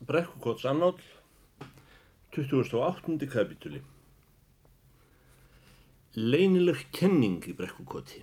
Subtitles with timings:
[0.00, 0.94] Brekkukot Sannál
[2.30, 3.26] 28.
[3.32, 3.80] kapitúli
[6.12, 8.20] Leinileg kenning í Brekkukoti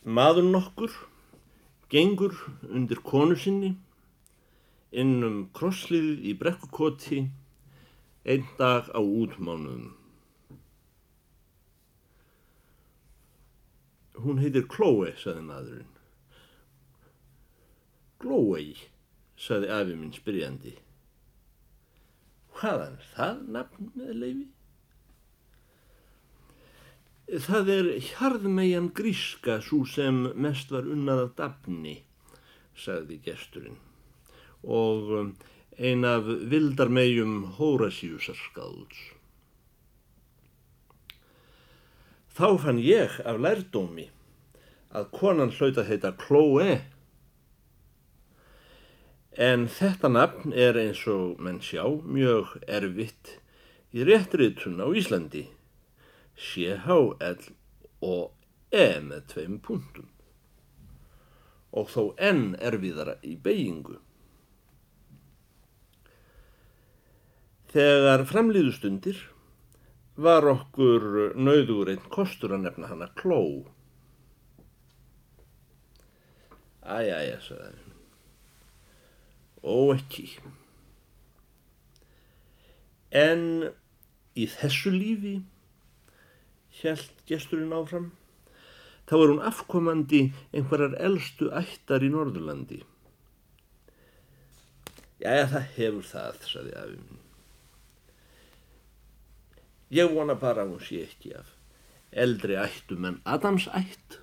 [0.00, 0.96] Maður nokkur
[1.92, 2.32] gengur
[2.70, 3.74] undir konu sinni
[5.04, 7.20] innum krossliðið í Brekkukoti
[8.24, 9.90] einn dag á útmánuðum.
[14.24, 15.93] Hún heitir Chloe, saði maðurinn.
[18.24, 18.72] Glóei,
[19.36, 20.72] saði afi minn spyrjandi.
[22.56, 24.46] Hvaðan það nafn með leifi?
[27.24, 31.94] Það er hjarðmegjan gríska svo sem mest var unnað af dafni,
[32.76, 33.80] sagði gesturinn,
[34.62, 35.12] og
[35.76, 39.00] ein af vildarmegjum Hórasíusarskaðuls.
[42.34, 44.08] Þá fann ég af lærdómi
[44.94, 46.80] að konan hlaut að heita Chloe
[49.34, 53.32] En þetta nafn er eins og menn sjá mjög erfitt
[53.90, 55.48] í réttritun á Íslandi.
[56.38, 57.42] C-H-L
[58.06, 58.30] og
[58.70, 60.06] E með tveim punktum.
[61.74, 63.98] Og þó N erfiðara í beigingu.
[67.74, 69.18] Þegar framlýðustundir
[70.14, 73.66] var okkur nauður einn kostur að nefna hana Kló.
[76.86, 77.83] Æjæja, sagði hann.
[79.64, 80.26] Ó ekki.
[83.14, 83.42] En
[84.36, 85.38] í þessu lífi,
[86.80, 88.10] hjælt gesturinn áfram,
[89.08, 92.82] þá er hún afkomandi einhverjar eldstu ættar í Norðurlandi.
[95.24, 97.20] Jæja, það hefur það, saði afi minn.
[99.94, 101.54] Ég vona bara að hún sé ekki af
[102.14, 104.20] eldri ættum en Adams ætt.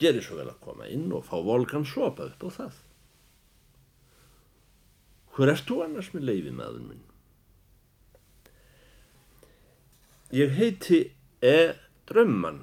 [0.00, 2.78] Gerir svo vel að koma inn og fá volkan sopa upp á það.
[5.40, 7.04] Hver erst þú annars með leiði maður minn?
[10.36, 10.98] Ég heiti
[11.40, 11.52] E.
[12.10, 12.58] Drömmann,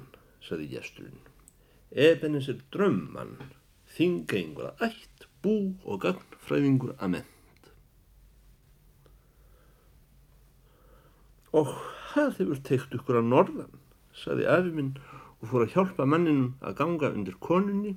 [0.46, 1.24] saði gesturinn.
[1.90, 3.32] Ebenis er drömmann,
[3.96, 7.66] þingengur að ætt, bú og gagnfræðingur að ment.
[11.50, 11.72] Og
[12.12, 13.80] það hefur teikt ykkur að norðan,
[14.14, 14.92] saði afi minn
[15.40, 17.96] og fór að hjálpa manninum að ganga undir konunni.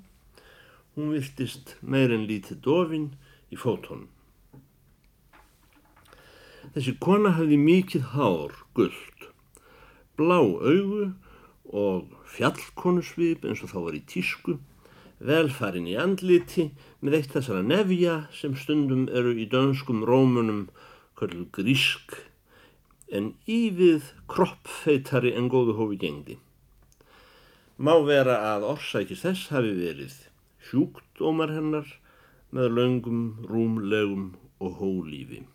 [0.97, 3.07] Hún viltist meir en lítið dofin
[3.53, 4.09] í fótónum.
[6.71, 9.25] Þessi kona hafði mikið hár, gullt,
[10.15, 11.09] blá augu
[11.67, 14.55] og fjallkonusvip eins og þá var í tísku,
[15.19, 16.69] velfarin í andliti
[17.03, 20.69] með eitt þessara nefja sem stundum eru í dönskum rómunum
[21.19, 22.15] kölluð grísk
[23.11, 26.39] en ívið kroppfeitari en góðu hófi gengdi.
[27.75, 30.15] Má vera að orsækis þess hafi verið
[30.69, 31.97] sjúkdómar hennar
[32.55, 34.29] með löngum, rúmlegum
[34.63, 35.49] og hólífi.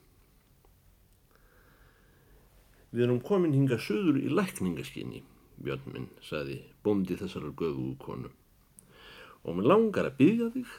[2.96, 5.18] Við erum komin hinga söður í lækningaskinni,
[5.60, 8.30] Björn minn, saði bóndi þessarar göfu konu.
[9.44, 10.70] Og mér langar að byggja þig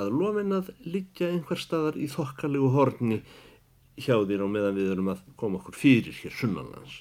[0.00, 3.20] að lofin að liggja einhver staðar í þokkalegu horni
[4.00, 6.98] hjá þér á meðan við erum að koma okkur fyrir hér sunnanlands.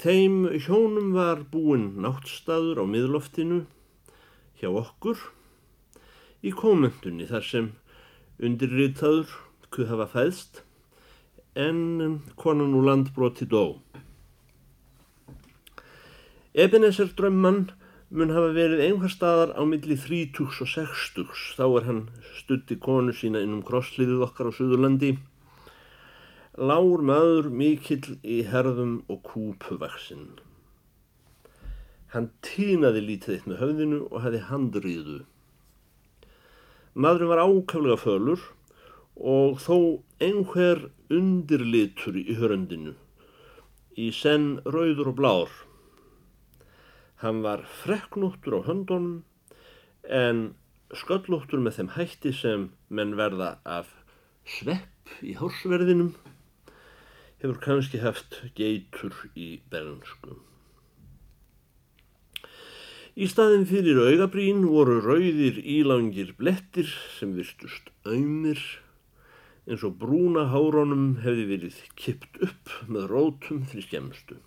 [0.00, 3.64] Þeim hjónum var búinn náttstaður á miðloftinu
[4.56, 5.20] hjá okkur
[6.40, 7.72] í komendunni þar sem
[8.40, 10.64] undirritaður kuð hafa fæðst
[11.54, 13.80] en konan úr landbroti dó.
[16.54, 17.70] Ebenezer drömmann
[18.14, 22.02] mun hafa verið einhver staðar á milli 30 og 60, þá er hann
[22.38, 25.16] stutti konu sína innum krossliðið okkar á Suðurlandi.
[26.54, 30.36] Lár maður mikill í herðum og kúpuvaksinn.
[32.14, 35.16] Hann týnaði lítið eitt með höfðinu og hefði handriðu.
[36.94, 38.44] Maðurinn var ákaflega fölur
[39.16, 42.94] og þó einhver undirlitur í hörundinu,
[43.94, 45.52] í senn rauður og blár.
[47.22, 49.22] Hann var freknúttur á höndunum
[50.04, 50.54] en
[50.94, 53.92] sköllúttur með þeim hætti sem menn verða af
[54.44, 56.12] svepp í hórsverðinum,
[57.40, 60.40] hefur kannski haft geitur í bernsku.
[63.14, 68.58] Í staðin fyrir augabrín voru rauðir ílangir blettir sem virtust aumir
[69.68, 74.38] eins og brúna hárónum hefði verið kipt upp með rótum fyrir skemmstu.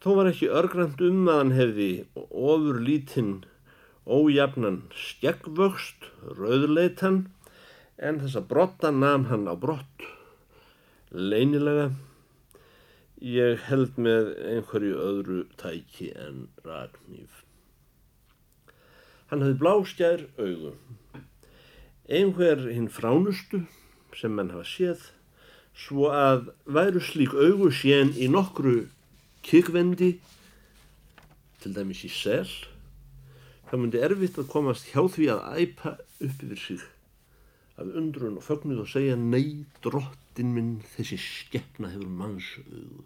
[0.00, 3.36] Þó var ekki örgrant um að hann hefði ofur lítinn
[4.06, 7.24] ójafnan skeggvöxt, rauðleitan,
[7.96, 10.04] en þessa brotta nam hann á brott,
[11.10, 11.90] leinilega,
[13.24, 17.38] Ég held með einhverju öðru tæki en ragnýf.
[19.30, 20.72] Hann hafði bláskjær augu.
[22.06, 23.64] Einhver hinn fránustu
[24.16, 25.08] sem mann hafa séð
[25.76, 28.86] svo að væru slík augu sén í nokkru
[29.46, 30.14] kikvendi
[31.60, 32.46] til dæmis í sel
[33.66, 36.84] það myndi erfitt að komast hjá því að æpa upp yfir sig
[37.76, 43.04] af undrun og fögnuð og segja nei, drottin minn, þessi skeppna hefur mannsauðu.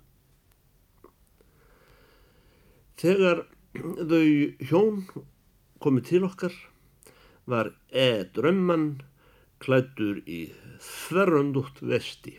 [3.00, 3.42] Þegar
[3.74, 4.28] þau
[4.70, 5.02] hjón
[5.82, 6.54] komið til okkar
[7.46, 9.02] var E-drömman
[9.60, 10.40] klættur í
[10.80, 12.38] þverröndugt vesti.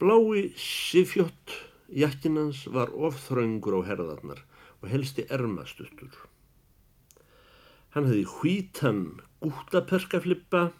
[0.00, 1.56] Blái sifjott
[1.92, 4.40] jakkinans var ofþraungur á herðarnar
[4.80, 6.14] og helsti ermastuttur.
[7.92, 9.02] Hann hefði hvítan
[9.44, 10.70] gútaperskaflippa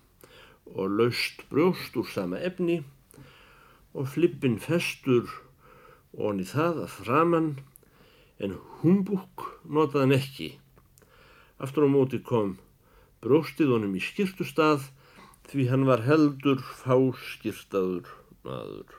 [0.72, 2.80] og laust brjóst úr sama efni
[3.92, 5.28] og flippin festur
[6.16, 7.50] og hann í það að framann
[8.42, 10.48] en humbúk notaði hann ekki.
[11.58, 12.56] Aftur á móti kom
[13.22, 14.88] brjóstið honum í skýrtustað
[15.50, 18.08] því hann var heldur fáskýrtaður
[18.46, 18.98] maður.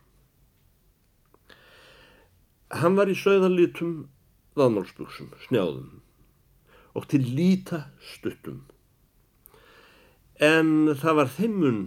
[2.73, 4.07] Hann var í söðalitum
[4.57, 6.01] vaðmálsbuksum, snjáðum
[6.93, 8.61] og til líta stuttum
[10.43, 11.81] en það var þeimun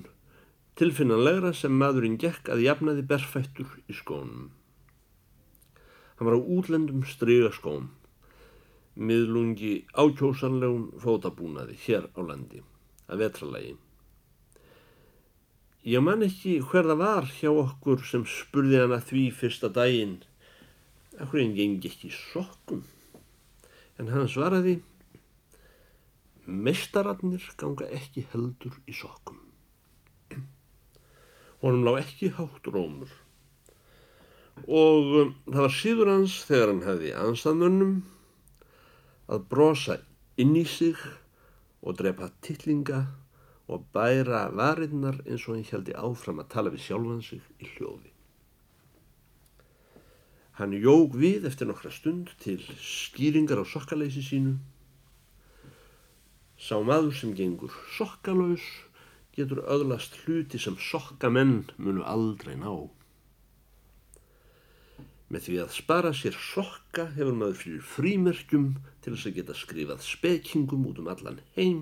[0.78, 4.50] tilfinnanlegra sem maðurinn gekk að jafnaði berfættur í skónum.
[6.16, 7.90] Hann var á útlendum stryga skóm,
[8.96, 12.62] miðlungi ákjósanlegum fótabúnaði hér á landi,
[13.12, 13.74] að vetralagi.
[15.86, 20.18] Ég man ekki hver það var hjá okkur sem spurði hann að því fyrsta daginn,
[21.20, 22.82] ekkur einn gengi ekki sokkum,
[24.00, 24.80] en hann svaraði
[26.46, 29.40] Meistararnir ganga ekki heldur í sokkum.
[31.62, 33.10] Honum lág ekki hátt rómur
[34.64, 37.96] og um, það var síður hans þegar hann hefði anstæðmönnum
[39.26, 40.00] að brosa
[40.40, 40.98] inn í sig
[41.82, 43.04] og drepa tillinga
[43.66, 48.12] og bæra varinnar eins og hann heldi áfram að tala við sjálfan sig í hljóði.
[50.56, 54.56] Hann jóg við eftir nokkra stund til skýringar á sokkaleysi sínu
[56.56, 58.64] Sá maður sem gengur sokkalaus
[59.36, 62.72] getur öðlast hluti sem sokkamenn munu aldrei ná.
[65.32, 68.68] Með því að spara sér sokka hefur maður fyrir frímerkjum
[69.02, 71.80] til þess að geta skrifað spekingum út um allan heim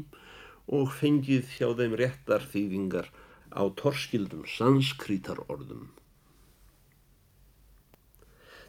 [0.72, 3.10] og fengið hjá þeim réttar þýðingar
[3.52, 5.90] á torskildum sanskrítarorðum.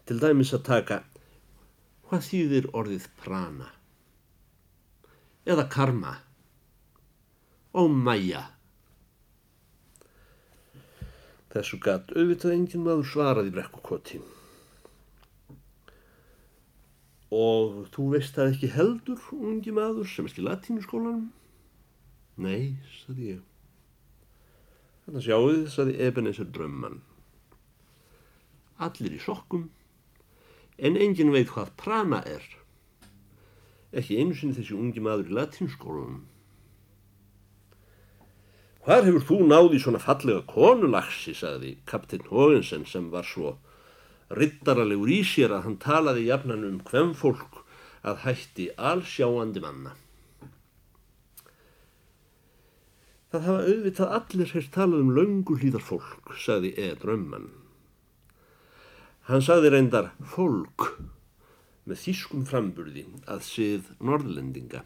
[0.06, 1.00] Til dæmis að taka
[2.10, 3.72] hvað þýðir orðið prana?
[5.46, 6.16] eða karma
[7.78, 8.42] og mæja.
[11.54, 14.20] Þessu gatt auðvitað enginn maður svaraði brekkukoti.
[17.34, 21.32] Og þú veist það ekki heldur, ungi maður, sem er í latínuskólanum?
[22.38, 23.42] Nei, saði ég.
[25.06, 27.02] Þannig að sjáu þið, saði Ebenezer drömman.
[28.86, 29.70] Allir í sokkum,
[30.78, 32.46] en enginn veit hvað prana er
[33.96, 36.24] ekki einu sinni þessi ungi maður í latinskólanum.
[38.86, 43.56] Hvar hefur þú náði svona fallega konulagsi, sagði kaptinn Hógensen sem var svo
[44.34, 47.62] riddaralegur í sér að hann talaði jafnan um hvem fólk
[48.06, 49.94] að hætti allsjáandi manna.
[53.34, 57.50] Það hafa auðvitað allir hér talað um laungu hlýðar fólk, sagði Ed Römman.
[59.28, 60.92] Hann sagði reyndar fólk
[61.86, 64.86] með þýskum framburði að sið norðlendinga.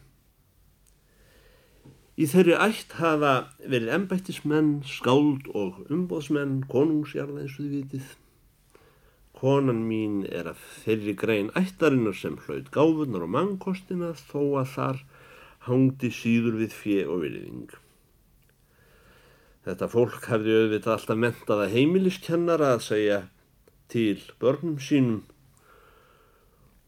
[2.20, 8.10] Í þeirri ætt hafa verið embættismenn, skáld og umbóðsmenn, konungsjarða eins og þið vitið.
[9.40, 14.98] Konan mín er að þeirri grein ættarinnar sem hlaut gáfunar og mannkostina þó að þar
[15.68, 17.70] hangdi síður við fjö og virðing.
[19.64, 23.20] Þetta fólk hefði auðvitað alltaf mentaða heimiliskennara að segja
[23.92, 25.24] til börnum sínum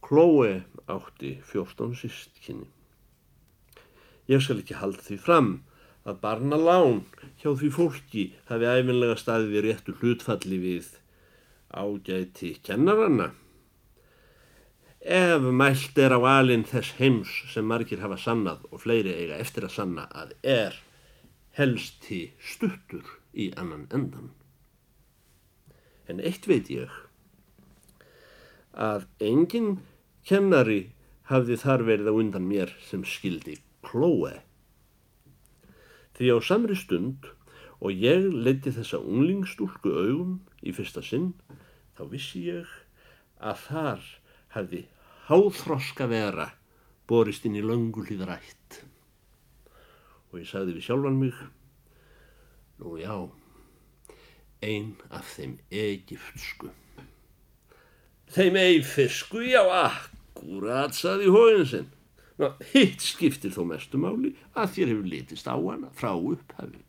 [0.04, 2.68] Chloe átti fjórtán sístkinni.
[4.28, 5.52] Ég skal ekki halda því fram
[6.04, 7.06] að barna lán
[7.40, 10.98] hjá því fólki hafi æfinlega staðið í réttu hlutfalli við
[11.74, 13.32] ágæti kennaranna.
[15.02, 19.66] Ef mælt er á alinn þess heims sem margir hafa sannað og fleiri eiga eftir
[19.66, 20.78] að sanna að er
[21.58, 24.30] helsti stuttur í annan endan.
[26.08, 26.92] En eitt veit ég
[28.72, 29.80] að enginn
[30.22, 30.92] Kennari
[31.32, 34.42] hafði þar verið á undan mér sem skildi klóe.
[36.14, 37.26] Því á samri stund
[37.82, 41.32] og ég leiti þessa unglingstúlku augum í fyrsta sinn,
[41.98, 42.70] þá vissi ég
[43.42, 44.08] að þar
[44.56, 44.82] hefði
[45.28, 46.52] háþroska vera
[47.10, 48.82] borist inn í löngullíðarætt.
[50.32, 51.40] Og ég sagði við sjálfan mig,
[52.80, 53.16] nú já,
[54.64, 56.70] ein af þeim Egiptsku.
[58.32, 61.90] Þeim eifisku, já, akkurat, saði hóinsinn.
[62.72, 66.80] Hitt skiptir þó mestumáli að þér hefur litist á hana frá upphafi.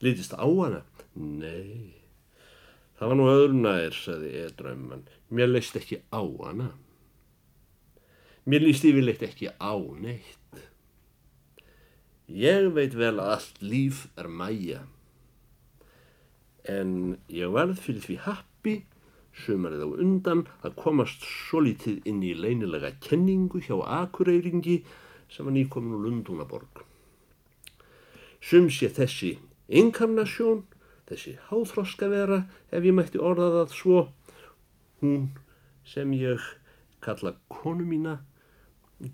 [0.00, 0.84] Litist á hana?
[1.14, 1.92] Nei,
[2.96, 5.04] það var nú öðru nær, saði Edraumann.
[5.28, 6.70] Mér leist ekki á hana.
[8.48, 10.62] Mér líst yfirleitt ekki á neitt.
[12.30, 14.84] Ég veit vel að allt líf er mæja.
[16.64, 18.74] En ég verð fyrir því happi
[19.36, 24.80] sumarið á undan að komast svo litið inn í leynilega kenningu hjá akureyringi
[25.30, 26.82] sem var nýkomin úr Lundúnaborg.
[28.40, 29.36] Sum sé þessi
[29.70, 30.64] inkarnasjón,
[31.08, 34.02] þessi háþroska vera, ef ég mætti orða það svo,
[35.00, 35.30] hún
[35.86, 36.42] sem ég
[37.00, 38.18] kalla konu mína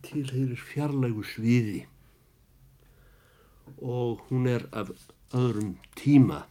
[0.03, 1.85] tilheyrir fjarlægu sviði
[3.79, 4.91] og hún er af
[5.35, 6.45] öðrum tíma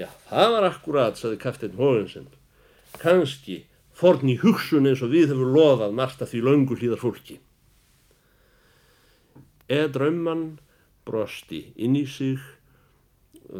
[0.00, 2.28] Já, það var akkurat, saði kaftin Hógensen.
[3.02, 7.36] Kanski forn í hugsun eins og við hefur loðað margt af því löngu hlýðar fólki.
[9.68, 10.44] Eða drömman
[11.10, 12.38] brosti inn í sig,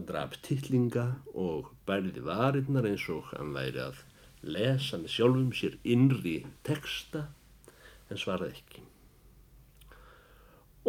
[0.07, 4.04] draf tillinga og bærði varinnar eins og hann væri að
[4.47, 7.26] lesa með sjálfum sér innri texta
[8.09, 8.87] en svaraði ekki.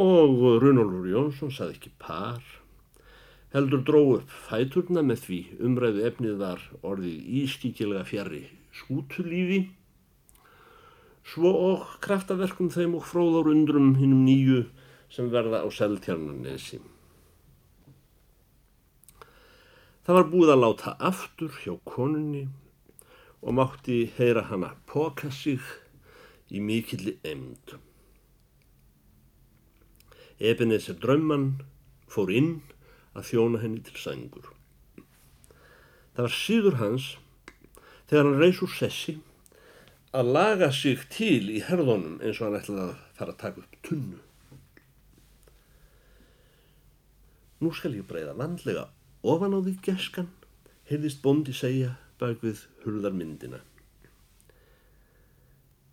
[0.02, 2.46] Og Runolfur Jónsson saði ekki par
[3.52, 8.46] heldur dró upp fæturna með því umræðu efnið var orðið ískíkilega fjari
[8.80, 9.66] skútulífi
[11.28, 14.62] svo og kraftaverkum þeim og fróðár undrum hinnum nýju
[15.12, 16.80] sem verða á seltjarnanesi.
[20.02, 22.48] Það var búið að láta aftur hjá konunni
[23.42, 25.62] og mátti heyra hana poka sig
[26.50, 27.76] í mikilli emnd.
[30.42, 31.62] Ebenezer drömman
[32.10, 32.56] fór inn
[33.14, 34.48] að þjóna henni til sængur.
[36.16, 37.12] Það var síður hans
[38.10, 39.20] þegar hann reys úr sessi
[40.12, 43.82] að laga sig til í herðunum eins og hann ætlaði að fara að taka upp
[43.86, 44.20] tunnu.
[47.62, 48.88] Nú skal ég breyða vandlega
[49.22, 50.30] ofan á því geskan,
[50.90, 53.60] heyrðist bondi segja bak við hurðarmyndina.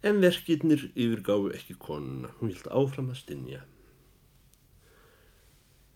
[0.09, 3.65] En verkirnir yfirgáðu ekki konuna, hún hild áfram að stinja.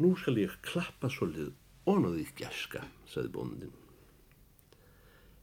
[0.02, 1.52] Nú skal ég klappa svolítið
[1.88, 3.72] onaðið gæska, saði bóndin.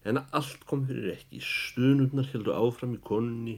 [0.08, 3.58] En allt kom fyrir ekki, stunurnar heldur áfram í konunni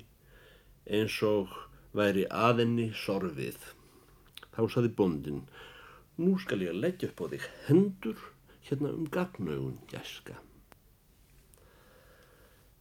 [0.88, 1.52] eins og
[1.98, 3.60] væri aðenni sorfið.
[4.52, 5.44] Þá saði bóndin,
[6.20, 8.24] nú skal ég leggja upp á þig hendur
[8.68, 10.40] hérna um gagnaugun gæska.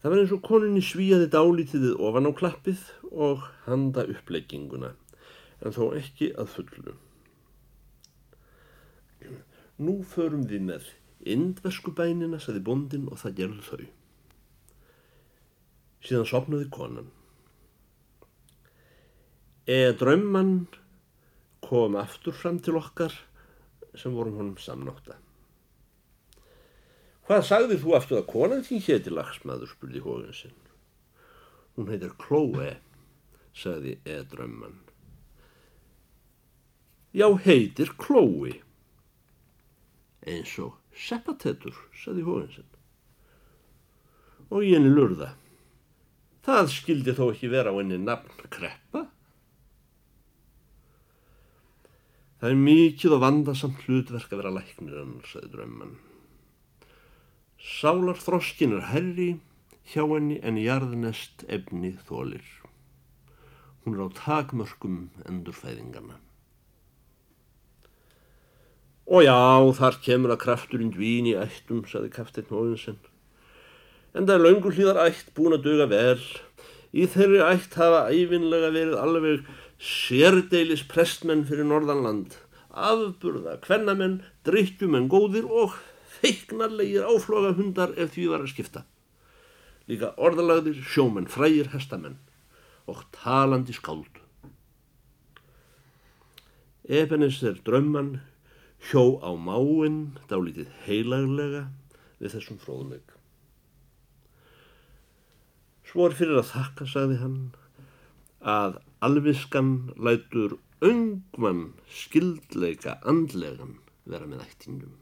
[0.00, 4.94] Það var eins og konunni svíjaði dálítiðið ofan á klappið og handa upplegginguna,
[5.60, 6.94] en þó ekki að fullu.
[9.80, 10.88] Nú förum við með
[11.28, 13.86] indverskubænina, saði bondin og það gerðu þau.
[16.00, 17.10] Síðan sopnaði konan.
[19.68, 20.54] Eða drömman
[21.70, 23.14] kom aftur fram til okkar
[23.98, 25.16] sem vorum honum samnáta.
[27.26, 30.56] Hvað sagði þú aftur að konan þín héti lagsmaður, spurði hóðinsinn.
[31.78, 32.72] Hún heitir Chloe,
[33.54, 34.80] sagði eða drömman.
[37.14, 38.58] Já, heitir Chloe
[40.26, 42.66] eins og seppatettur, saði Hóinsson.
[44.50, 45.32] Og í henni lurða.
[46.44, 49.06] Það skildi þó ekki vera á henni nafn kreppa.
[52.40, 55.98] Það er mikið og vandasamt hlutverk að vera læknir annar, saði drömman.
[57.60, 59.28] Sálar þroskin er herri
[59.92, 62.46] hjá henni en jarðnest efni þólir.
[63.84, 66.16] Hún er á takmörkum endurfæðingana.
[69.10, 69.36] Og já,
[69.76, 73.00] þar kemur að krafturinn dvín í ættum, saði kafteinn Hóðinsen.
[74.14, 76.20] En það er laungur hlýðar ætt búin að döga vel.
[76.96, 82.36] Í þeirri ætt hafa æfinlega verið alveg sérdeilis prestmenn fyrir Norðanland.
[82.70, 85.74] Afburða, kvennamenn, drikkjumenn góðir og
[86.20, 88.84] feiknarlegir áfloga hundar ef því var að skipta.
[89.90, 92.20] Líka orðalagðir, sjómenn, frægir, hestamenn
[92.90, 94.20] og talandi skáld.
[96.90, 98.18] Ebenes er drömman
[98.90, 101.68] hjó á máinn dálítið heilaglega
[102.20, 103.16] við þessum fróðleik.
[105.90, 107.38] Svo er fyrir að þakka, sagði hann,
[108.40, 114.92] að alviskan lætur öngvan skildleika andlegan vera með ættingum.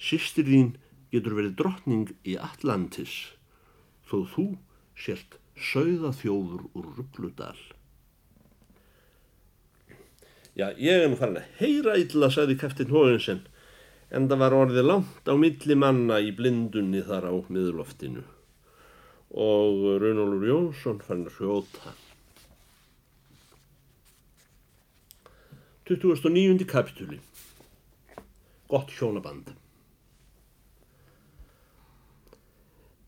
[0.00, 0.72] Sistir þín
[1.12, 3.34] getur verið drottning í Atlantis
[4.08, 4.46] þó þú
[4.96, 7.60] sért sögða þjóður úr ruggludal.
[10.56, 13.44] Já, ég er nú farin að heyra illa, sagði kæftin Hóinsen,
[14.10, 18.24] en það var orðið langt á milli manna í blindunni þar á miðurloftinu
[19.30, 21.94] og Runolur Jónsson fann að hljóta.
[25.90, 26.66] 29.
[26.70, 27.16] kapitúli
[28.70, 29.48] Gott hjónaband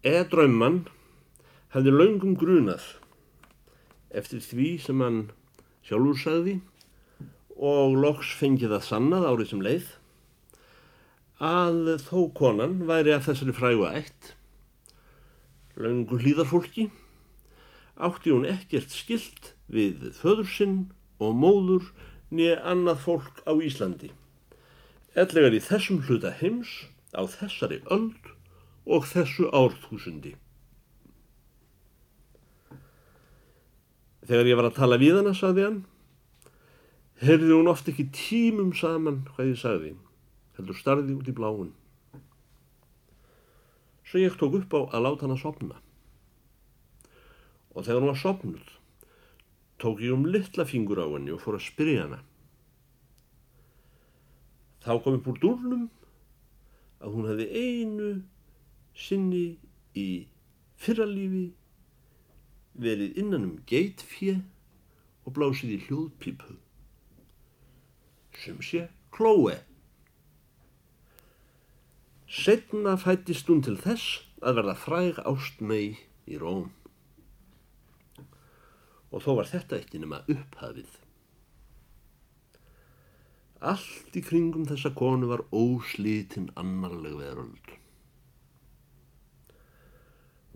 [0.03, 0.81] Eðdraummann
[1.71, 2.89] hefði laungum grunað
[4.11, 5.21] eftir því sem hann
[5.87, 6.57] sjálfur sagði
[7.55, 9.95] og loks fengið að sannað árið sem leið
[11.53, 14.33] að þó konan væri að þessari frægu ætt
[15.85, 16.89] laungu hlýðarfólki
[18.03, 20.81] átti hún ekkert skilt við föður sinn
[21.23, 21.93] og móður
[22.33, 24.13] niður annað fólk á Íslandi
[25.19, 28.33] ellegar í þessum hluta heims á þessari öld
[28.89, 30.35] og þessu árþúsundi.
[34.23, 35.81] Þegar ég var að tala við hana, saði hann,
[37.23, 39.93] heyrði hún oft ekki tímum saman hvað ég sagði,
[40.57, 41.73] heldur starði út í bláun.
[44.13, 45.79] Svo ég tók upp á að láta hana sopna.
[47.73, 48.73] Og þegar hún var sopnud,
[49.81, 52.19] tók ég um litla fingur á henni og fór að spyrja hana.
[54.85, 55.89] Þá kom upp úr dúrnum
[57.01, 58.11] að hún hefði einu
[58.93, 59.57] sinni
[59.97, 60.07] í
[60.77, 61.47] fyrralífi
[62.85, 64.43] verið innan um geitfje
[65.25, 66.61] og blásið í hljóðpípu
[68.45, 69.57] sem sé klóe.
[72.33, 76.71] Setna fættist hún til þess að verða fræg ástmei í Róm.
[79.13, 80.95] Og þó var þetta ekki nema upphafið.
[83.61, 87.77] Allt í kringum þessa konu var óslítinn annarleg veröld.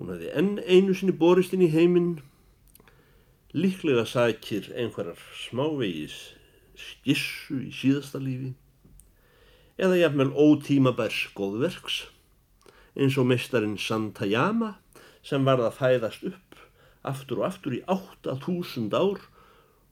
[0.00, 2.14] Hún hafði enn einu sinni borist inn í heiminn,
[3.52, 6.16] líklega sækir einhverjar smávegis
[6.76, 8.56] skissu í síðasta lífi,
[9.76, 12.06] eða jafnvel ótímabærs góðverks,
[12.96, 14.76] eins og mestarinn Santayama
[15.26, 16.60] sem varð að fæðast upp
[17.06, 19.20] aftur og aftur í 8000 ár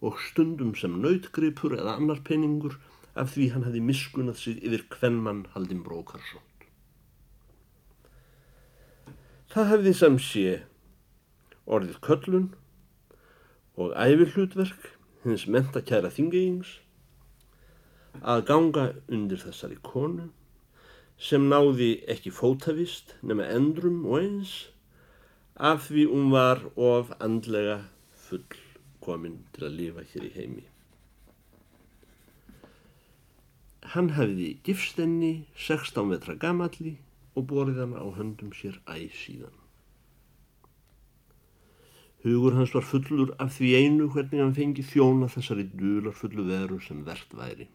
[0.04, 2.78] og stundum sem nautgripur eða annar penningur
[3.14, 6.42] af því hann hefði miskunnað sig yfir hvernmann Haldin Brókarsson.
[9.54, 10.46] Það hefði sem sé
[11.64, 12.48] orðið köllun
[13.78, 14.88] og æfirhlutverk
[15.24, 16.80] hins mentakæra þingeyings
[18.22, 20.28] að ganga undir þessari konu
[21.18, 24.54] sem náði ekki fótavist nema endrum og eins
[25.56, 27.80] af því hún var of andlega
[28.26, 28.44] full
[29.04, 30.64] komin til að lifa hér í heimi.
[33.94, 36.96] Hann hefði gifstenni 16 metra gamalli
[37.36, 39.54] og borið hann á höndum sér æg síðan.
[42.24, 46.80] Hugur hans var fullur af því einu hvernig hann fengi þjóna þessari dular fullu veru
[46.80, 47.68] sem verðt væri.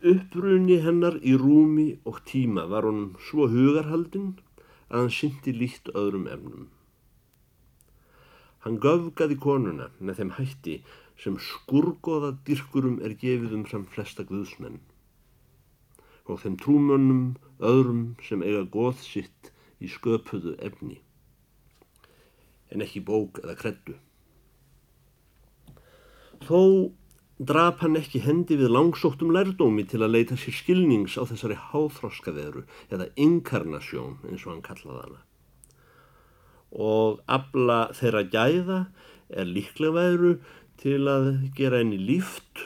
[0.00, 4.30] Upprunni hennar í rúmi og tíma var honum svo hugarhaldinn
[4.88, 6.70] að hann syndi líkt öðrum efnum.
[8.64, 10.76] Hann göfgaði konuna með þeim hætti
[11.20, 14.80] sem skurgoða dyrkurum er gefið um fram flesta guðsmenn
[16.30, 17.22] og þeim trúmönnum
[17.72, 21.00] öðrum sem eiga góð sitt í sköpuðu efni
[22.70, 23.96] en ekki bók eða kreddu.
[26.46, 26.60] Þó
[27.40, 32.66] drap hann ekki hendi við langsóttum lærdómi til að leita sér skilnings á þessari háþróskaveru
[32.92, 35.22] eða inkarnasjón eins og hann kallaði hana.
[36.70, 38.80] Og abla þeirra gæða
[39.32, 40.34] er líklega veru
[40.82, 42.60] til að gera henni líft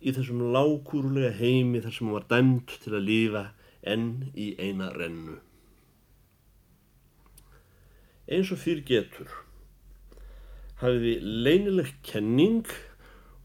[0.00, 3.46] í þessum lágkúrulega heimi þar sem hún var dæmt til að lífa
[3.84, 5.36] enn í eina rennu.
[8.30, 9.28] Eins og fyrir getur
[10.80, 12.64] hafiði leinileg kenning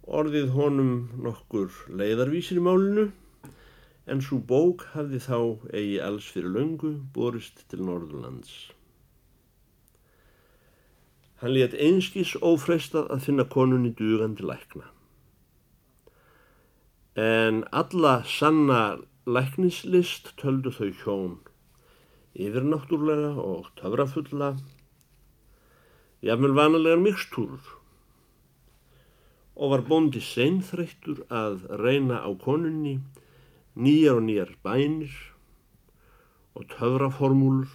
[0.05, 3.09] orðið honum nokkur leiðarvísir í málinu
[4.05, 5.37] en svo bók hafði þá
[5.73, 8.51] eigi alls fyrir löngu borist til Norðurlands.
[11.41, 14.91] Hann létt einskís ófreistað að finna konunni dugandi lækna
[17.15, 21.35] en alla sanna læknislist töldu þau hjón
[22.35, 24.49] yfirnáttúrlega og töfrafulla
[26.27, 27.74] jafnvel vanalega mikstúrur
[29.55, 32.97] og var bóndi seinþreyttur að reyna á konunni
[33.75, 35.15] nýjar og nýjar bænir
[36.55, 37.71] og töfraformúlur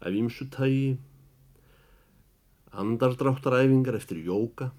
[0.00, 0.98] af ýmsutægi
[2.72, 4.70] andardráttaræfingar eftir jóka,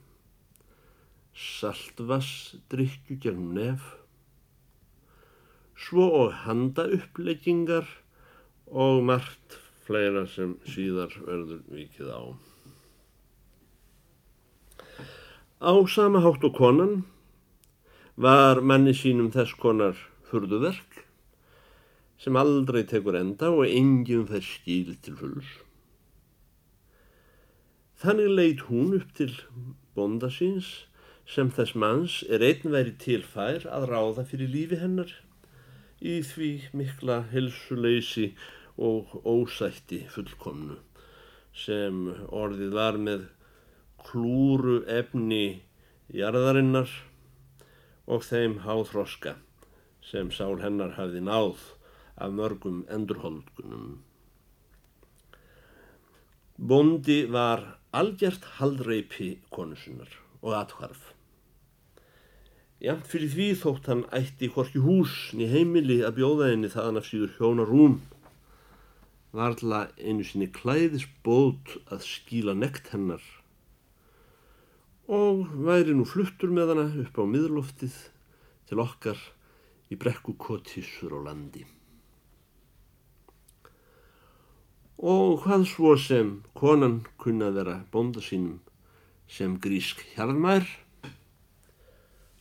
[1.33, 3.83] saltvassdrykju gegn nef,
[5.77, 7.85] svo og handauppleggingar
[8.67, 12.21] og margt fleira sem síðar verður vikið á.
[15.63, 17.05] Á sama hátt og konan
[18.19, 19.95] var manni sínum þess konar
[20.27, 20.97] furðuverk
[22.19, 25.51] sem aldrei tekur enda og enginn þær skil til fulls.
[28.03, 29.31] Þannig leit hún upp til
[29.95, 30.67] bonda síns
[31.31, 35.13] sem þess manns er einn veri tilfær að ráða fyrir lífi hennar
[36.03, 38.33] í því mikla helsuleysi
[38.75, 40.75] og ósætti fullkomnu
[41.55, 42.03] sem
[42.35, 43.23] orðið var með
[44.07, 45.63] klúru efni
[46.13, 46.91] jarðarinnar
[48.05, 49.37] og þeim háþroska
[50.03, 51.61] sem sál hennar hafði náð
[52.19, 54.01] af mörgum endurholdgunum.
[56.57, 57.63] Bondi var
[57.95, 60.11] algjört haldreipi konusinnar
[60.41, 61.11] og atkvarf.
[62.83, 67.07] Jamt fyrir því þótt hann ætti hvorki hús ni heimili að bjóða henni þaðan af
[67.07, 68.01] síður hjóna rúm.
[69.33, 73.23] Varðla einu sinni klæðis bót að skíla nekt hennar
[75.11, 78.01] og væri nú fluttur með hana upp á miðloftið
[78.69, 79.19] til okkar
[79.91, 81.65] í brekku kotissur á landi.
[85.03, 88.61] og hvað svo sem konan kunna vera bónda sínum
[89.27, 90.63] sem grísk hjarðmær,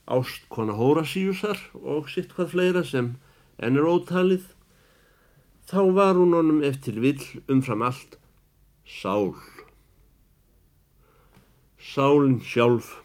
[0.07, 3.15] ást kona Hórasíusar og sitt hvað fleira sem
[3.59, 4.45] enn er ótalið,
[5.67, 8.15] þá var hún honum eftir vill umfram allt
[8.87, 9.33] sál.
[11.83, 13.03] Sálinn sjálf.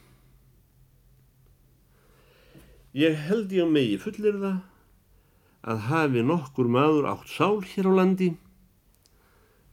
[2.95, 4.61] Ég held ég megi fullir það
[5.73, 8.29] að hafi nokkur maður átt sál hér á landi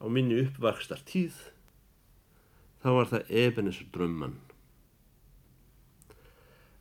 [0.02, 1.38] á minni uppvakstar tíð
[2.82, 4.40] þá var það Ebenezer drömman.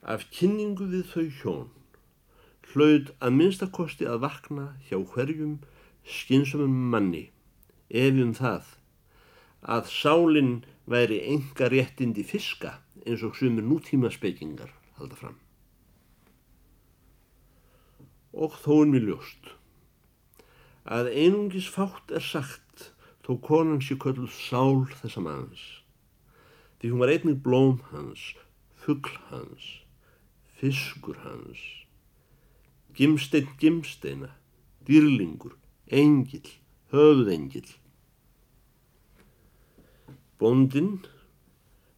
[0.01, 1.69] Af kynningu við þau hjón
[2.73, 5.59] hlaud að minnstakosti að vakna hjá hverjum
[6.17, 7.27] skinsumum manni
[7.93, 8.73] efum það
[9.65, 10.55] að sálinn
[10.87, 15.37] væri enga réttindi fiska eins og sumir nútíma spekingar halda fram.
[18.33, 19.55] Og þóin við ljóst
[20.85, 22.91] að einungis fátt er sagt
[23.25, 25.63] þó konan sé kölluð sál þessa manns.
[26.79, 28.35] Því hún var einnig blóm hans,
[28.77, 29.65] fuggl hans,
[30.61, 31.63] fiskur hans,
[32.93, 34.35] gimsteinn gimsteina,
[34.85, 35.57] dýrlingur,
[35.89, 36.45] engil,
[36.93, 37.71] höfðengil.
[40.39, 40.99] Bondinn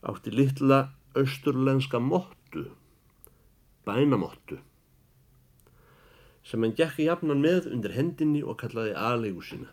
[0.05, 2.67] átti litla austurlenska mottu,
[3.87, 4.59] bænamottu,
[6.45, 9.71] sem hann gekk í jafnan með undir hendinni og kallaði aðlegu sína.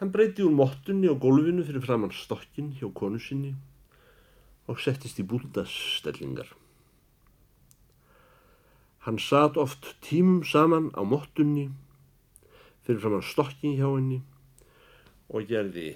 [0.00, 3.54] Hann breyti úr mottunni á gólfinu fyrir framann stokkin hjá konu sinni
[4.68, 6.50] og settist í búldastellingar.
[9.06, 11.68] Hann satt oft tímum saman á mottunni
[12.82, 14.20] fyrir framann stokkin hjá henni
[15.28, 15.90] og gerði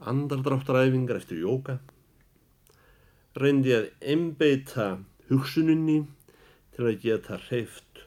[0.00, 1.78] andardráttaræfingar eftir jóka,
[3.36, 4.86] reyndi að einbeita
[5.30, 6.02] hugsuninni
[6.74, 8.04] til að geta hreift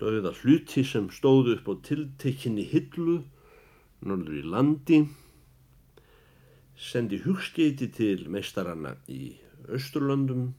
[0.00, 3.20] döða hluti sem stóðu upp á tiltekinni hillu
[4.06, 5.00] norður í landi,
[6.76, 9.32] sendi hugskeiti til meistaranna í
[9.72, 10.50] Östurlöndum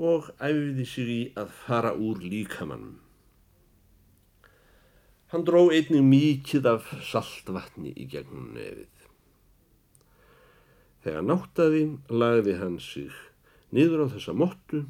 [0.00, 2.96] og æfiði sig í að fara úr líkamannum.
[5.30, 9.04] Hann dró einnig mikið af saltvatni í gegnum nefið.
[11.04, 13.14] Þegar náttaði lagði hann sig
[13.70, 14.82] niður á þessa mottu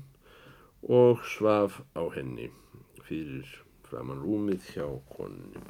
[0.89, 2.49] og svaf á henni
[3.05, 3.53] fyrir
[3.85, 5.61] framann rúmið hjá konunni.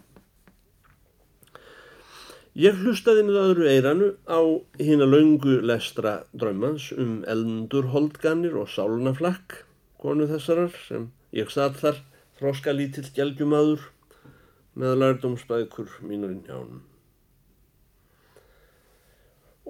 [2.55, 4.41] Ég hlustaði með öðru eiranu á
[4.79, 9.65] hína laungu lestra drömmans um eldurholdganir og sálunaflakk,
[9.99, 12.05] konu þessarar sem ég satt þar
[12.39, 13.91] þróska lítill gelgjumadur
[14.79, 16.83] með lærdómsbækur mínurinn hjánum.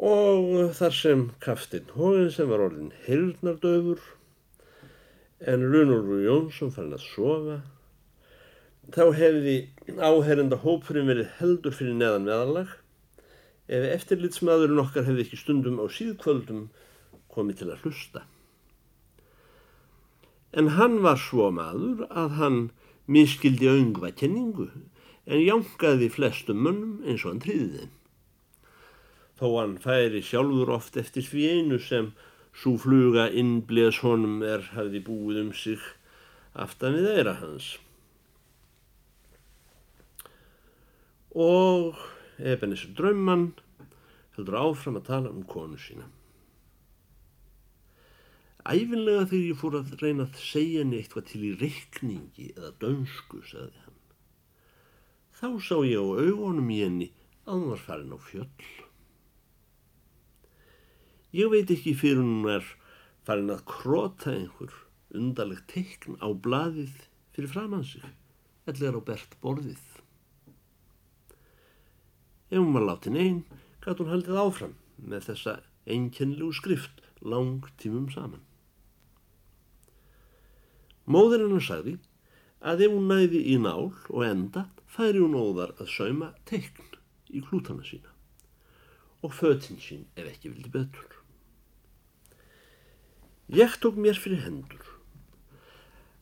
[0.00, 4.00] Og þar sem Kaftinn Hóin sem var orðin heyrnardöfur
[5.40, 7.60] en Runolfur Jónsson fann að sofa
[8.94, 9.56] þá hefði
[10.00, 12.74] áherenda hópurinn verið heldur fyrir neðan meðalag
[13.70, 16.66] ef eftirlitsmaðurinn okkar hefði ekki stundum á síðkvöldum
[17.30, 18.24] komið til að hlusta.
[20.50, 22.60] En hann var svo maður að hann
[23.10, 24.68] miskildi öngva kenningu
[25.26, 27.92] en jánkaði flestum mönnum eins og hann tríði þeim.
[29.40, 32.10] Þó hann færi sjálfur oft eftir því einu sem
[32.54, 35.86] svo fluga innbleðs honum er hafði búið um sig
[36.54, 37.76] aftan við eira hans.
[41.34, 41.94] og
[42.38, 43.52] Ebenezer Drömmann
[44.36, 46.08] heldur áfram að tala um konu sína.
[48.60, 53.40] Æfinlega þegar ég fór að reyna að segja henni eitthvað til í reikningi eða dönsku,
[53.48, 53.96] sagði hann.
[55.40, 57.08] Þá sá ég á augunum í henni
[57.46, 58.66] að hún var farin á fjöll.
[61.32, 62.66] Ég veit ekki fyrir hún er
[63.24, 64.76] farin að krota einhver
[65.16, 68.04] undarlegt teikn á blaðið fyrir framann sig,
[68.68, 69.80] ellir á bert borðið.
[72.50, 73.42] Ef hún var látin einn,
[73.80, 78.49] gæti hún haldið áfram með þessa einkennlegu skrift lang tímum saman.
[81.06, 81.96] Móður hennar sagði
[82.60, 86.96] að ef hún næði í nál og enda færi hún óðar að sauma teikn
[87.30, 88.12] í klútana sína
[89.24, 91.16] og fötinn sín ef ekki vildi betur.
[93.50, 94.84] Ég tók mér fyrir hendur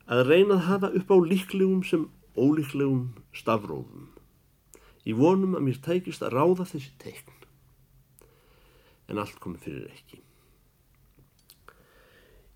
[0.08, 2.06] að reyna að hafa upp á líklegum sem
[2.38, 4.08] ólíklegum stafróðum
[5.08, 7.34] í vonum að mér tækist að ráða þessi teikn
[9.08, 10.20] en allt kom fyrir ekki.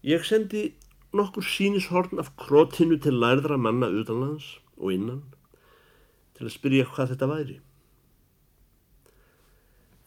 [0.05, 0.73] Ég sendi
[1.17, 5.23] nokkur sínishorn af krotinu til lærðra manna utanlands og innan
[6.37, 7.59] til að spyrja hvað þetta væri.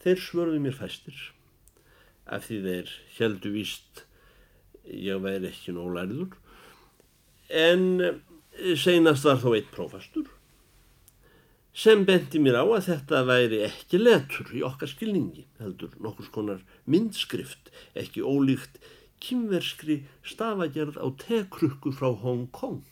[0.02, 1.20] Þeir svörðu mér fæstir
[2.26, 4.06] af því þeir heldu víst
[4.86, 6.34] ég væri ekki nólæriður
[7.50, 7.86] en
[8.78, 10.30] seinast var þó eitt prófastur
[11.76, 16.62] sem benti mér á að þetta væri ekki letur í okkar skilningi, heldur nokkus konar
[16.88, 18.80] myndskrift, ekki ólíkt
[19.22, 22.84] kymverskri stafagerð á tekrukku frá Hong Kong.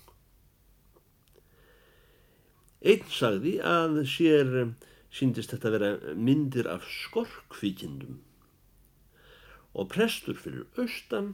[2.84, 4.50] Einn sagði að sér
[5.14, 8.18] síndist þetta vera myndir af skorkvíkindum
[9.74, 11.32] og prestur fyrir austan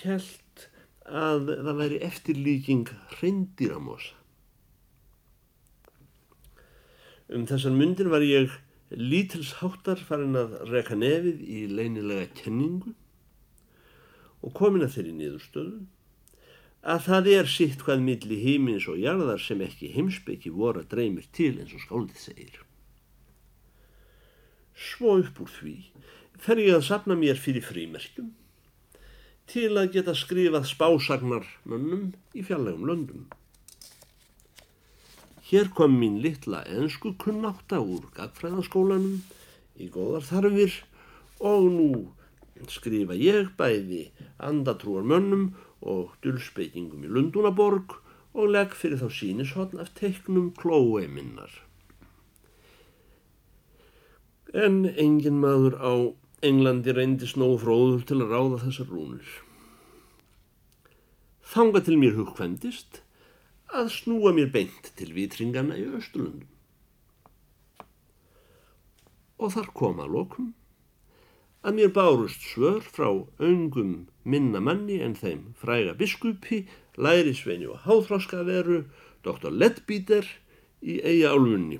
[0.00, 0.66] held
[1.06, 4.18] að það væri eftirlíking hreindiramósa.
[7.32, 8.52] Um þessar myndir var ég
[8.92, 12.92] lítilsháttar farin að reka nefið í leinilega kenningu
[14.42, 15.80] og komin að þeirri niðurstöðu
[16.82, 21.28] að það er sitt hvað milli hímins og jarðar sem ekki heimsbyggi voru að dreymir
[21.36, 22.56] til eins og skáldið segir.
[24.74, 25.76] Svo upp úr því
[26.42, 28.32] fer ég að sapna mér fyrir frímerkjum
[29.52, 33.28] til að geta skrifað spásagnar mönnum í fjallegum löndum.
[35.52, 39.20] Hér kom mín litla ensku kunnáta úr gagfræðaskólanum
[39.78, 40.78] í góðar þarfir
[41.38, 41.90] og nú
[42.70, 44.04] skrifa ég bæði
[44.38, 47.98] andatrúar mönnum og dulspeikingum í Lundunaborg
[48.32, 51.52] og legg fyrir þá sínishotn af teiknum klói minnar.
[54.52, 55.92] En engin maður á
[56.42, 59.28] Englandi reyndi snóð fróður til að ráða þessar rúnir.
[61.52, 63.02] Þanga til mér hugkvæmdist
[63.72, 66.48] að snúa mér beint til vitringana í Östurlundum.
[69.38, 70.50] Og þar kom að lokum
[71.62, 76.64] að mér bárust svör frá öngum minna manni en þeim fræga biskupi,
[76.98, 78.82] lærisveini og háþráskaveru,
[79.22, 80.26] doktor Lettbíter
[80.82, 81.78] í eiga álfunni.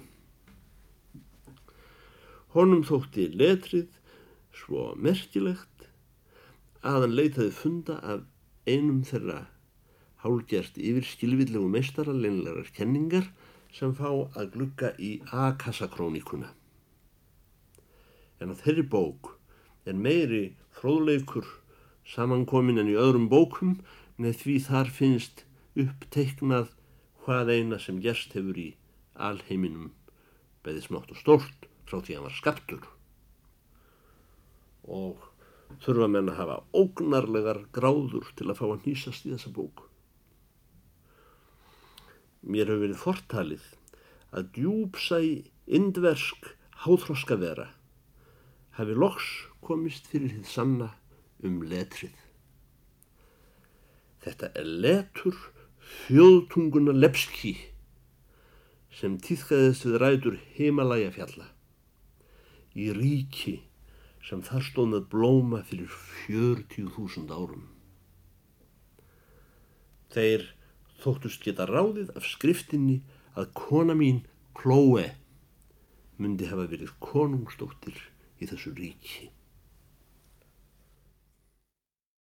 [2.55, 3.91] Honum þótti letrið
[4.55, 5.89] svo merkilegt
[6.83, 8.23] að hann leitaði funda af
[8.69, 9.47] einum þeirra
[10.23, 13.27] hálgert yfir skilvillegu meistaraleinlegar kenningar
[13.75, 16.53] sem fá að glugga í A-kassakrónikuna.
[18.39, 19.32] En á þeirri bók
[19.89, 20.45] er meiri
[20.77, 21.47] fróðleikur
[22.09, 23.77] samankomin en í öðrum bókum
[24.21, 25.45] með því þar finnst
[25.79, 26.71] uppteiknað
[27.25, 28.71] hvað eina sem gerst hefur í
[29.15, 29.93] alheiminum
[30.63, 32.89] beði smátt og stórt frá því að hann var skaptur.
[34.83, 35.29] Og
[35.83, 39.87] þurfa menn að hafa ógnarlegar gráður til að fá að nýsast í þessa bóku.
[42.43, 43.69] Mér hefur verið fortalið
[44.35, 45.21] að djúpsæ
[45.79, 47.69] indversk háþroska vera
[48.79, 49.29] hafi loks
[49.63, 50.91] komist fyrir þið sanna
[51.47, 52.15] um letrið.
[54.23, 55.39] Þetta er letur
[56.07, 57.57] þjóðtunguna lepski
[58.93, 61.49] sem týðkaðist við rætur heimalæja fjalla
[62.79, 63.59] í ríki
[64.23, 65.91] sem þar stóð með blóma fyrir
[66.29, 67.67] 40.000 árum.
[70.13, 70.47] Þeir
[71.03, 73.01] þóttust geta ráðið af skriftinni
[73.35, 74.23] að kona mín
[74.57, 75.09] Chloe
[76.21, 77.97] myndi hafa verið konungstóttir
[78.39, 79.31] í þessu ríki.